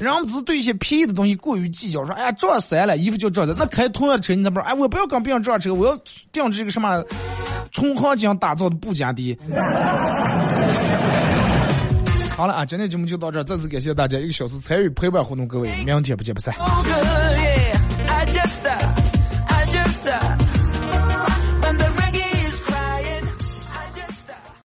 [0.00, 4.66] 人们只是对一些便宜的东西过于计较，说哎呀，这删了，衣服就这样那开同样的车，你怎么说？
[4.66, 5.96] 哎，我不要跟别人撞车，我要
[6.32, 7.04] 定制这个什么
[7.70, 9.38] 重行精打造的布加迪。
[12.40, 16.54] 好了啊，今天节目就到这儿，再次感谢大家一个小时参与陪伴活动，各位，明天不见不散。